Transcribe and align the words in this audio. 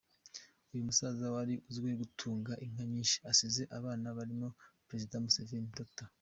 Uyu 0.71 0.87
musaza 0.87 1.25
wari 1.35 1.53
uzwiho 1.69 1.95
gutunga 2.03 2.51
inka 2.65 2.83
nyinshi, 2.91 3.17
asize 3.31 3.61
abana 3.77 4.07
barimo 4.17 4.47
Perezida 4.87 5.23
Museveni, 5.23 5.71
Dr. 5.79 6.07